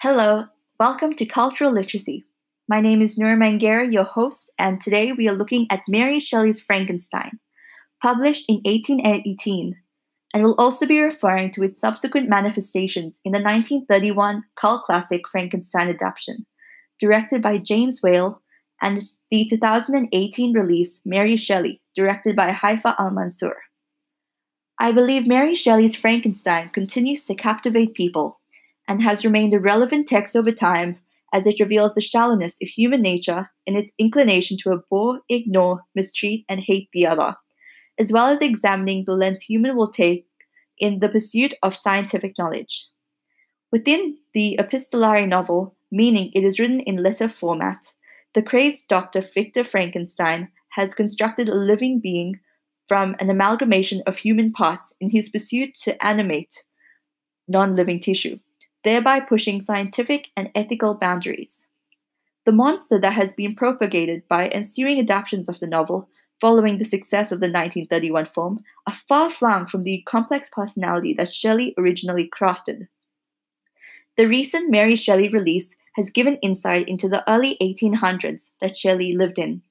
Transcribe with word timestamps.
Hello, 0.00 0.44
welcome 0.78 1.12
to 1.14 1.26
Cultural 1.26 1.72
Literacy. 1.72 2.24
My 2.68 2.80
name 2.80 3.02
is 3.02 3.18
Noor 3.18 3.34
Mangera, 3.34 3.92
your 3.92 4.04
host, 4.04 4.48
and 4.56 4.80
today 4.80 5.10
we 5.10 5.28
are 5.28 5.34
looking 5.34 5.66
at 5.70 5.80
Mary 5.88 6.20
Shelley's 6.20 6.60
Frankenstein, 6.60 7.40
published 8.00 8.44
in 8.46 8.60
1818, 8.64 9.74
and 10.32 10.44
will 10.44 10.54
also 10.56 10.86
be 10.86 11.00
referring 11.00 11.50
to 11.50 11.64
its 11.64 11.80
subsequent 11.80 12.28
manifestations 12.28 13.18
in 13.24 13.32
the 13.32 13.40
1931 13.40 14.44
cult 14.54 14.84
classic 14.84 15.22
Frankenstein 15.28 15.88
adaptation, 15.88 16.46
directed 17.00 17.42
by 17.42 17.58
James 17.58 18.00
Whale, 18.00 18.40
and 18.80 19.02
the 19.32 19.48
2018 19.48 20.52
release 20.52 21.00
Mary 21.04 21.36
Shelley, 21.36 21.82
directed 21.96 22.36
by 22.36 22.52
Haifa 22.52 22.94
Al 23.00 23.10
Mansour. 23.10 23.56
I 24.78 24.92
believe 24.92 25.26
Mary 25.26 25.56
Shelley's 25.56 25.96
Frankenstein 25.96 26.68
continues 26.68 27.24
to 27.24 27.34
captivate 27.34 27.94
people 27.94 28.37
and 28.88 29.02
has 29.02 29.24
remained 29.24 29.54
a 29.54 29.60
relevant 29.60 30.08
text 30.08 30.34
over 30.34 30.50
time 30.50 30.98
as 31.32 31.46
it 31.46 31.60
reveals 31.60 31.94
the 31.94 32.00
shallowness 32.00 32.56
of 32.62 32.68
human 32.68 33.02
nature 33.02 33.50
and 33.66 33.76
its 33.76 33.92
inclination 33.98 34.56
to 34.56 34.72
abhor, 34.72 35.20
ignore, 35.28 35.82
mistreat, 35.94 36.44
and 36.48 36.60
hate 36.66 36.88
the 36.92 37.06
other, 37.06 37.36
as 37.98 38.10
well 38.10 38.28
as 38.28 38.40
examining 38.40 39.04
the 39.04 39.12
lens 39.12 39.42
human 39.42 39.76
will 39.76 39.92
take 39.92 40.26
in 40.78 41.00
the 41.00 41.08
pursuit 41.08 41.54
of 41.62 41.76
scientific 41.76 42.34
knowledge. 42.38 42.86
Within 43.70 44.16
the 44.32 44.56
epistolary 44.58 45.26
novel, 45.26 45.76
meaning 45.92 46.30
it 46.34 46.44
is 46.44 46.58
written 46.58 46.80
in 46.80 47.02
letter 47.02 47.28
format, 47.28 47.92
the 48.34 48.42
crazed 48.42 48.88
Dr. 48.88 49.20
Victor 49.34 49.64
Frankenstein 49.64 50.48
has 50.70 50.94
constructed 50.94 51.48
a 51.48 51.54
living 51.54 52.00
being 52.00 52.40
from 52.86 53.14
an 53.20 53.28
amalgamation 53.28 54.02
of 54.06 54.16
human 54.16 54.52
parts 54.52 54.94
in 55.00 55.10
his 55.10 55.28
pursuit 55.28 55.74
to 55.82 56.02
animate 56.04 56.64
non 57.46 57.76
living 57.76 58.00
tissue, 58.00 58.38
thereby 58.84 59.20
pushing 59.20 59.60
scientific 59.62 60.28
and 60.36 60.50
ethical 60.54 60.94
boundaries. 60.94 61.64
The 62.46 62.52
monster 62.52 62.98
that 63.00 63.12
has 63.12 63.32
been 63.32 63.54
propagated 63.54 64.22
by 64.28 64.48
ensuing 64.48 64.98
adaptations 64.98 65.48
of 65.48 65.58
the 65.58 65.66
novel 65.66 66.08
following 66.40 66.78
the 66.78 66.84
success 66.84 67.32
of 67.32 67.40
the 67.40 67.46
1931 67.46 68.26
film 68.26 68.60
are 68.86 68.94
far 69.08 69.30
flung 69.30 69.66
from 69.66 69.82
the 69.82 70.02
complex 70.06 70.48
personality 70.52 71.12
that 71.14 71.32
Shelley 71.32 71.74
originally 71.76 72.28
crafted. 72.28 72.86
The 74.16 74.26
recent 74.26 74.70
Mary 74.70 74.96
Shelley 74.96 75.28
release 75.28 75.76
has 75.96 76.10
given 76.10 76.36
insight 76.36 76.88
into 76.88 77.08
the 77.08 77.28
early 77.30 77.56
1800s 77.60 78.50
that 78.60 78.76
Shelley 78.76 79.14
lived 79.16 79.38
in. 79.38 79.62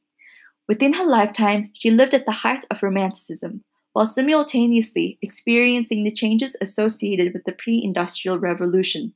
Within 0.68 0.94
her 0.94 1.06
lifetime, 1.06 1.72
she 1.74 1.90
lived 1.90 2.14
at 2.14 2.26
the 2.26 2.32
height 2.32 2.66
of 2.70 2.84
Romanticism, 2.84 3.64
while 3.98 4.06
simultaneously 4.06 5.18
experiencing 5.24 6.04
the 6.04 6.12
changes 6.12 6.56
associated 6.62 7.34
with 7.34 7.44
the 7.46 7.52
pre 7.52 7.82
industrial 7.84 8.38
revolution. 8.38 9.12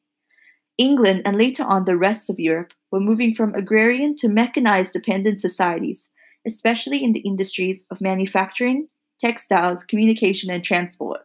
England 0.76 1.22
and 1.24 1.38
later 1.38 1.62
on 1.62 1.86
the 1.86 1.96
rest 1.96 2.32
of 2.32 2.40
Europe 2.40 2.74
were 2.92 3.00
moving 3.00 3.36
from 3.36 3.54
agrarian 3.54 4.16
to 4.16 4.28
mechanized 4.28 4.94
dependent 4.94 5.40
societies, 5.40 6.10
especially 6.48 7.04
in 7.04 7.14
the 7.14 7.20
industries 7.20 7.86
of 7.92 8.02
manufacturing, 8.02 8.88
textiles, 9.24 9.84
communication, 9.84 10.50
and 10.50 10.64
transport. 10.64 11.20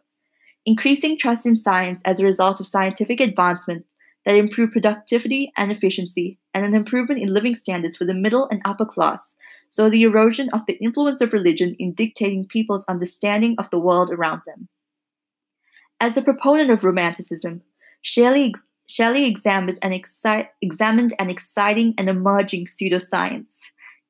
Increasing 0.63 1.17
trust 1.17 1.47
in 1.47 1.55
science 1.55 2.03
as 2.05 2.19
a 2.19 2.25
result 2.25 2.59
of 2.59 2.67
scientific 2.67 3.19
advancement 3.19 3.87
that 4.27 4.35
improved 4.35 4.73
productivity 4.73 5.53
and 5.55 5.71
efficiency, 5.71 6.37
and 6.53 6.65
an 6.65 6.75
improvement 6.75 7.21
in 7.21 7.33
living 7.33 7.55
standards 7.55 7.95
for 7.95 8.03
the 8.03 8.13
middle 8.13 8.45
and 8.51 8.61
upper 8.65 8.85
class 8.85 9.35
so 9.69 9.89
the 9.89 10.03
erosion 10.03 10.49
of 10.51 10.65
the 10.65 10.77
influence 10.83 11.21
of 11.21 11.31
religion 11.31 11.77
in 11.79 11.93
dictating 11.93 12.45
people's 12.45 12.83
understanding 12.89 13.55
of 13.57 13.69
the 13.69 13.79
world 13.79 14.11
around 14.11 14.41
them. 14.45 14.67
As 16.01 16.17
a 16.17 16.21
proponent 16.21 16.69
of 16.69 16.83
Romanticism, 16.83 17.61
Shelley, 18.01 18.53
Shelley 18.85 19.23
examined, 19.23 19.79
an 19.81 19.91
exci- 19.91 20.49
examined 20.61 21.13
an 21.19 21.29
exciting 21.29 21.93
and 21.97 22.09
emerging 22.09 22.67
pseudoscience, 22.67 23.59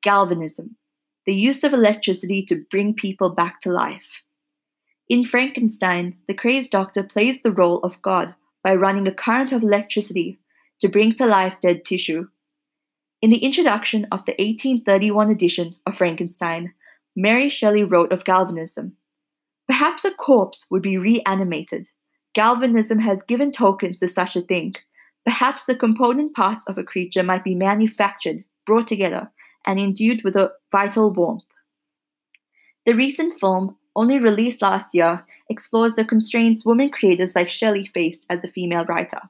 galvanism, 0.02 0.76
the 1.26 1.34
use 1.34 1.62
of 1.62 1.72
electricity 1.72 2.44
to 2.46 2.64
bring 2.72 2.92
people 2.92 3.30
back 3.30 3.60
to 3.60 3.70
life. 3.70 4.08
In 5.08 5.24
Frankenstein, 5.24 6.16
the 6.26 6.34
crazed 6.34 6.72
doctor 6.72 7.04
plays 7.04 7.42
the 7.42 7.52
role 7.52 7.78
of 7.84 8.02
God 8.02 8.34
by 8.68 8.74
running 8.74 9.08
a 9.08 9.10
current 9.10 9.50
of 9.50 9.62
electricity 9.62 10.38
to 10.78 10.90
bring 10.90 11.10
to 11.10 11.24
life 11.24 11.54
dead 11.62 11.86
tissue 11.86 12.26
in 13.22 13.30
the 13.30 13.38
introduction 13.38 14.06
of 14.12 14.26
the 14.26 14.32
1831 14.32 15.30
edition 15.30 15.74
of 15.86 15.96
Frankenstein, 15.96 16.74
Mary 17.16 17.48
Shelley 17.48 17.82
wrote 17.82 18.12
of 18.12 18.26
galvanism. 18.26 18.94
Perhaps 19.66 20.04
a 20.04 20.10
corpse 20.10 20.66
would 20.70 20.82
be 20.82 20.98
reanimated. 20.98 21.88
Galvanism 22.34 22.98
has 22.98 23.22
given 23.22 23.52
tokens 23.52 24.00
to 24.00 24.08
such 24.08 24.36
a 24.36 24.42
thing. 24.42 24.74
Perhaps 25.24 25.64
the 25.64 25.74
component 25.74 26.36
parts 26.36 26.64
of 26.68 26.76
a 26.76 26.84
creature 26.84 27.22
might 27.22 27.44
be 27.44 27.54
manufactured, 27.54 28.44
brought 28.66 28.86
together, 28.86 29.30
and 29.66 29.80
endued 29.80 30.24
with 30.24 30.36
a 30.36 30.52
vital 30.70 31.10
warmth. 31.10 31.44
The 32.84 32.92
recent 32.92 33.40
film, 33.40 33.78
only 33.98 34.20
released 34.20 34.62
last 34.62 34.94
year, 34.94 35.26
explores 35.50 35.96
the 35.96 36.04
constraints 36.04 36.64
women 36.64 36.88
creators 36.88 37.34
like 37.34 37.50
Shelley 37.50 37.90
faced 37.92 38.24
as 38.30 38.44
a 38.44 38.48
female 38.48 38.84
writer. 38.84 39.20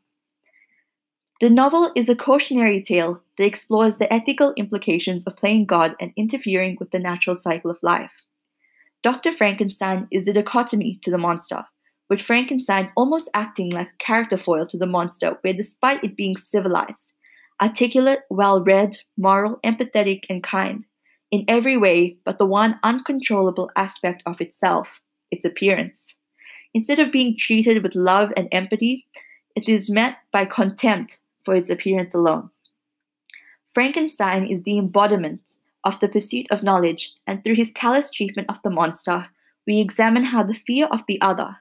The 1.41 1.49
novel 1.49 1.91
is 1.97 2.09
a 2.09 2.15
cautionary 2.15 2.83
tale 2.83 3.23
that 3.39 3.47
explores 3.47 3.97
the 3.97 4.13
ethical 4.13 4.53
implications 4.57 5.27
of 5.27 5.37
playing 5.37 5.67
God 5.67 5.97
and 6.01 6.13
interfering 6.17 6.77
with 6.79 6.91
the 6.91 6.99
natural 6.99 7.35
cycle 7.35 7.71
of 7.71 7.83
life. 7.83 8.13
Dr. 9.03 9.33
Frankenstein 9.33 10.07
is 10.11 10.29
a 10.29 10.33
dichotomy 10.33 10.99
to 11.03 11.11
the 11.11 11.17
monster, 11.17 11.65
with 12.11 12.21
Frankenstein 12.21 12.91
almost 12.95 13.31
acting 13.33 13.71
like 13.71 13.89
a 13.89 14.05
character 14.05 14.37
foil 14.37 14.67
to 14.67 14.77
the 14.77 14.87
monster, 14.87 15.39
where 15.41 15.55
despite 15.55 16.05
it 16.05 16.17
being 16.17 16.37
civilized, 16.37 17.15
articulate, 17.63 18.21
well 18.29 18.63
read, 18.63 18.99
moral, 19.17 19.61
empathetic, 19.65 20.25
and 20.29 20.43
kind, 20.43 20.85
in 21.31 21.45
every 21.49 21.77
way 21.77 22.17
but 22.25 22.39
the 22.39 22.47
one 22.47 22.79
uncontrollable 22.83 23.71
aspect 23.77 24.23
of 24.27 24.41
itself, 24.41 24.89
its 25.31 25.45
appearance. 25.45 26.15
Instead 26.75 26.99
of 26.99 27.13
being 27.13 27.37
treated 27.37 27.83
with 27.83 27.95
love 27.95 28.33
and 28.37 28.49
empathy, 28.53 29.07
it 29.57 29.69
is 29.69 29.91
met 29.91 30.19
by 30.33 30.45
contempt 30.45 31.21
for 31.45 31.55
its 31.55 31.71
appearance 31.71 32.15
alone. 32.15 32.51
Frankenstein 33.73 34.47
is 34.47 34.63
the 34.63 34.79
embodiment 34.79 35.41
of 35.85 36.01
the 36.01 36.09
pursuit 36.09 36.47
of 36.51 36.63
knowledge, 36.63 37.15
and 37.27 37.43
through 37.43 37.55
his 37.55 37.71
callous 37.71 38.11
treatment 38.11 38.49
of 38.51 38.61
the 38.63 38.71
monster, 38.71 39.27
we 39.67 39.81
examine 39.81 40.25
how 40.25 40.43
the 40.43 40.55
fear 40.55 40.87
of 40.87 41.03
the 41.07 41.21
other, 41.21 41.57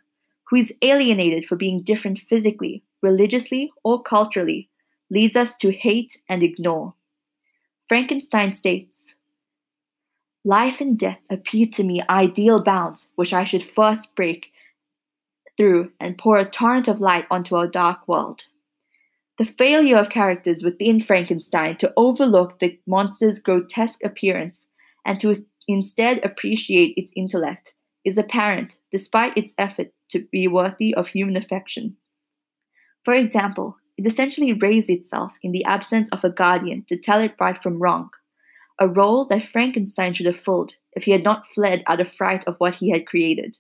who 0.50 0.56
is 0.56 0.73
alienated 0.81 1.45
for 1.45 1.56
being 1.56 1.83
different 1.83 2.19
physically, 2.19 2.83
religiously, 3.01 3.72
or 3.83 4.01
culturally, 4.01 4.69
leads 5.09 5.35
us 5.35 5.56
to 5.57 5.72
hate 5.72 6.17
and 6.27 6.44
ignore. 6.44 6.94
Frankenstein 7.88 8.53
states 8.53 9.13
Life 10.47 10.79
and 10.79 10.97
death 10.97 11.19
appeared 11.29 11.73
to 11.73 11.83
me 11.83 12.01
ideal 12.09 12.63
bounds 12.63 13.11
which 13.15 13.33
I 13.33 13.43
should 13.43 13.65
first 13.65 14.15
break 14.15 14.53
through 15.57 15.91
and 15.99 16.17
pour 16.17 16.37
a 16.37 16.49
torrent 16.49 16.87
of 16.87 17.01
light 17.01 17.25
onto 17.29 17.57
our 17.57 17.67
dark 17.67 18.07
world. 18.07 18.45
The 19.37 19.43
failure 19.43 19.97
of 19.97 20.09
characters 20.09 20.63
within 20.63 21.01
Frankenstein 21.01 21.75
to 21.79 21.91
overlook 21.97 22.59
the 22.59 22.79
monster's 22.87 23.39
grotesque 23.39 24.01
appearance 24.05 24.69
and 25.05 25.19
to 25.19 25.35
instead 25.67 26.23
appreciate 26.23 26.93
its 26.95 27.11
intellect 27.13 27.75
is 28.05 28.17
apparent 28.17 28.77
despite 28.89 29.35
its 29.35 29.53
effort 29.57 29.91
to 30.11 30.27
be 30.31 30.47
worthy 30.47 30.95
of 30.95 31.09
human 31.09 31.35
affection. 31.35 31.97
For 33.03 33.13
example, 33.13 33.75
it 33.97 34.07
essentially 34.07 34.53
raised 34.53 34.89
itself 34.89 35.33
in 35.43 35.51
the 35.51 35.65
absence 35.65 36.09
of 36.11 36.23
a 36.23 36.29
guardian 36.29 36.85
to 36.87 36.97
tell 36.97 37.19
it 37.19 37.35
right 37.37 37.61
from 37.61 37.79
wrong, 37.79 38.11
a 38.79 38.88
role 38.88 39.25
that 39.25 39.45
Frankenstein 39.45 40.13
should 40.13 40.25
have 40.25 40.39
filled 40.39 40.73
if 40.93 41.03
he 41.03 41.11
had 41.11 41.23
not 41.23 41.47
fled 41.53 41.83
out 41.88 41.99
of 41.99 42.11
fright 42.11 42.47
of 42.47 42.57
what 42.57 42.75
he 42.75 42.91
had 42.91 43.07
created. 43.07 43.57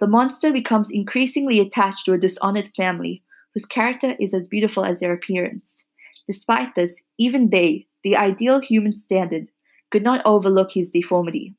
The 0.00 0.06
monster 0.06 0.52
becomes 0.52 0.90
increasingly 0.90 1.60
attached 1.60 2.06
to 2.06 2.12
a 2.12 2.18
dishonored 2.18 2.70
family 2.76 3.22
whose 3.54 3.66
character 3.66 4.14
is 4.18 4.32
as 4.32 4.48
beautiful 4.48 4.84
as 4.84 5.00
their 5.00 5.12
appearance. 5.12 5.84
Despite 6.26 6.74
this, 6.74 7.02
even 7.18 7.50
they, 7.50 7.86
the 8.02 8.16
ideal 8.16 8.60
human 8.60 8.96
standard, 8.96 9.48
could 9.90 10.02
not 10.02 10.24
overlook 10.24 10.72
his 10.72 10.90
deformity. 10.90 11.54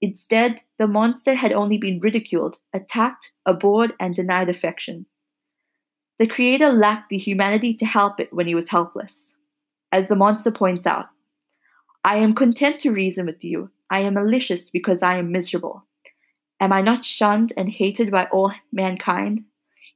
Instead, 0.00 0.60
the 0.78 0.86
monster 0.86 1.34
had 1.34 1.52
only 1.52 1.76
been 1.76 2.00
ridiculed, 2.00 2.56
attacked, 2.72 3.32
abhorred, 3.44 3.92
and 4.00 4.14
denied 4.14 4.48
affection. 4.48 5.06
The 6.18 6.26
creator 6.26 6.72
lacked 6.72 7.10
the 7.10 7.18
humanity 7.18 7.74
to 7.74 7.86
help 7.86 8.18
it 8.18 8.32
when 8.32 8.46
he 8.46 8.54
was 8.54 8.68
helpless. 8.68 9.34
As 9.92 10.08
the 10.08 10.16
monster 10.16 10.50
points 10.50 10.86
out, 10.86 11.06
I 12.04 12.16
am 12.16 12.34
content 12.34 12.80
to 12.80 12.92
reason 12.92 13.26
with 13.26 13.42
you. 13.44 13.70
I 13.90 14.00
am 14.00 14.14
malicious 14.14 14.70
because 14.70 15.02
I 15.02 15.18
am 15.18 15.32
miserable. 15.32 15.84
Am 16.60 16.72
I 16.72 16.80
not 16.80 17.04
shunned 17.04 17.52
and 17.56 17.68
hated 17.68 18.10
by 18.10 18.24
all 18.26 18.52
mankind? 18.72 19.44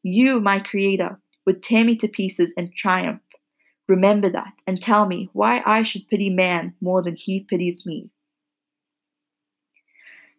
You, 0.02 0.40
my 0.40 0.60
creator, 0.60 1.20
would 1.46 1.62
tear 1.62 1.84
me 1.84 1.96
to 1.96 2.08
pieces 2.08 2.52
and 2.56 2.74
triumph. 2.74 3.22
Remember 3.88 4.30
that 4.30 4.52
and 4.66 4.80
tell 4.80 5.06
me 5.06 5.28
why 5.32 5.62
I 5.66 5.82
should 5.82 6.08
pity 6.08 6.30
man 6.30 6.74
more 6.80 7.02
than 7.02 7.16
he 7.16 7.44
pities 7.44 7.84
me. 7.84 8.10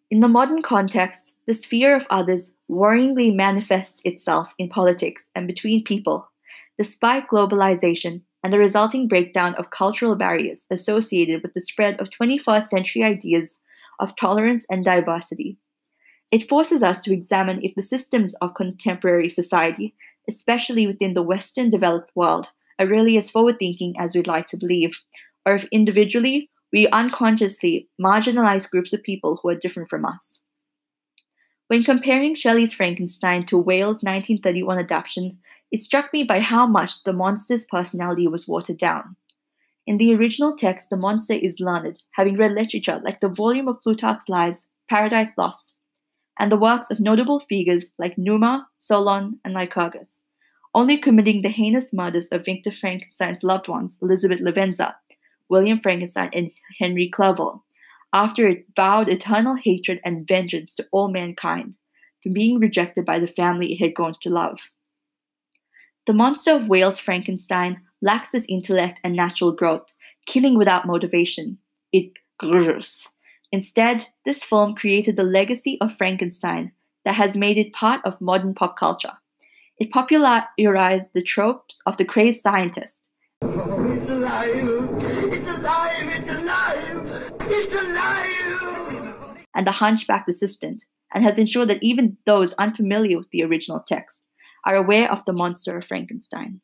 In 0.09 0.19
the 0.19 0.27
modern 0.27 0.61
context, 0.61 1.33
this 1.45 1.65
fear 1.65 1.95
of 1.95 2.07
others 2.09 2.51
worryingly 2.69 3.35
manifests 3.35 4.01
itself 4.05 4.53
in 4.57 4.69
politics 4.69 5.23
and 5.35 5.47
between 5.47 5.83
people, 5.83 6.29
despite 6.77 7.27
globalization 7.27 8.21
and 8.43 8.51
the 8.51 8.57
resulting 8.57 9.07
breakdown 9.07 9.55
of 9.55 9.69
cultural 9.69 10.15
barriers 10.15 10.65
associated 10.69 11.41
with 11.41 11.53
the 11.53 11.61
spread 11.61 11.99
of 11.99 12.09
21st 12.09 12.67
century 12.67 13.03
ideas 13.03 13.57
of 13.99 14.15
tolerance 14.15 14.65
and 14.69 14.83
diversity. 14.83 15.57
It 16.31 16.49
forces 16.49 16.83
us 16.83 16.99
to 17.01 17.13
examine 17.13 17.63
if 17.63 17.75
the 17.75 17.81
systems 17.81 18.33
of 18.41 18.55
contemporary 18.55 19.29
society, 19.29 19.95
especially 20.27 20.87
within 20.87 21.13
the 21.13 21.23
Western 21.23 21.69
developed 21.69 22.11
world, 22.15 22.47
are 22.79 22.87
really 22.87 23.17
as 23.17 23.29
forward 23.29 23.59
thinking 23.59 23.93
as 23.99 24.15
we'd 24.15 24.27
like 24.27 24.47
to 24.47 24.57
believe, 24.57 24.97
or 25.45 25.55
if 25.55 25.65
individually 25.71 26.49
we 26.71 26.87
unconsciously 26.87 27.87
marginalize 28.01 28.69
groups 28.69 28.93
of 28.93 29.03
people 29.03 29.39
who 29.41 29.49
are 29.49 29.55
different 29.55 29.89
from 29.89 30.05
us. 30.05 30.39
When 31.67 31.83
comparing 31.83 32.35
Shelley's 32.35 32.73
Frankenstein 32.73 33.45
to 33.45 33.57
Whale's 33.57 34.01
1931 34.01 34.79
adaptation, 34.79 35.37
it 35.73 35.81
struck 35.81 36.13
me 36.13 36.23
by 36.23 36.39
how 36.39 36.67
much 36.67 37.03
the 37.03 37.11
monster's 37.11 37.65
personality 37.65 38.27
was 38.27 38.47
watered 38.47 38.77
down. 38.77 39.15
In 39.87 39.97
the 39.97 40.13
original 40.13 40.55
text, 40.55 40.91
the 40.91 40.95
monster 40.95 41.33
is 41.33 41.59
learned, 41.59 42.03
having 42.11 42.37
read 42.37 42.51
literature 42.51 43.01
like 43.03 43.19
the 43.21 43.27
volume 43.27 43.67
of 43.67 43.81
Plutarch's 43.81 44.29
Lives, 44.29 44.69
Paradise 44.87 45.35
Lost, 45.35 45.73
and 46.37 46.51
the 46.51 46.57
works 46.57 46.91
of 46.91 46.99
notable 46.99 47.39
figures 47.39 47.87
like 47.97 48.19
Numa, 48.19 48.67
Solon, 48.77 49.39
and 49.43 49.55
Lycurgus, 49.55 50.23
only 50.75 50.95
committing 50.95 51.41
the 51.41 51.49
heinous 51.49 51.91
murders 51.91 52.27
of 52.31 52.45
Victor 52.45 52.71
Frankenstein's 52.71 53.41
loved 53.41 53.67
ones, 53.67 53.97
Elizabeth 53.99 54.41
Lavenza, 54.41 54.93
William 55.49 55.79
Frankenstein, 55.79 56.29
and 56.33 56.51
Henry 56.79 57.09
Clerval, 57.09 57.65
after 58.13 58.47
it 58.47 58.67
vowed 58.75 59.09
eternal 59.09 59.55
hatred 59.55 59.99
and 60.05 60.27
vengeance 60.27 60.75
to 60.75 60.85
all 60.91 61.07
mankind 61.07 61.77
for 62.21 62.31
being 62.31 62.59
rejected 62.59 63.05
by 63.05 63.17
the 63.17 63.25
family 63.25 63.73
it 63.73 63.83
had 63.83 63.95
grown 63.95 64.13
to 64.21 64.29
love. 64.29 64.59
The 66.05 66.13
monster 66.13 66.51
of 66.51 66.67
Whale's 66.67 66.99
Frankenstein, 66.99 67.79
lacks 68.01 68.33
his 68.33 68.45
intellect 68.49 68.99
and 69.05 69.15
natural 69.15 69.53
growth, 69.53 69.93
killing 70.25 70.57
without 70.57 70.85
motivation. 70.85 71.57
It 71.93 72.11
grrrs 72.41 73.07
Instead, 73.53 74.07
this 74.25 74.43
film 74.43 74.75
created 74.75 75.15
the 75.15 75.23
legacy 75.23 75.77
of 75.79 75.95
Frankenstein 75.95 76.73
that 77.05 77.15
has 77.15 77.37
made 77.37 77.57
it 77.57 77.71
part 77.71 78.01
of 78.03 78.19
modern 78.19 78.53
pop 78.53 78.77
culture. 78.77 79.13
It 79.77 79.91
popularized 79.91 81.09
the 81.13 81.23
tropes 81.23 81.79
of 81.85 81.95
the 81.95 82.03
crazed 82.03 82.41
scientist. 82.41 82.99
Oh, 83.41 83.91
it's 83.93 84.09
alive! 84.09 84.49
It's 85.31 85.47
alive! 85.47 86.07
It's 86.09 86.29
alive! 86.29 87.33
It's 87.41 87.73
alive! 87.73 89.37
And 89.55 89.65
the 89.65 89.71
hunchbacked 89.71 90.27
assistant, 90.27 90.83
and 91.13 91.23
has 91.23 91.37
ensured 91.37 91.69
that 91.69 91.83
even 91.83 92.17
those 92.25 92.53
unfamiliar 92.53 93.19
with 93.19 93.29
the 93.29 93.43
original 93.43 93.85
text 93.87 94.23
are 94.65 94.75
aware 94.75 95.11
of 95.11 95.25
the 95.25 95.33
monster 95.33 95.77
of 95.77 95.85
Frankenstein. 95.85 96.61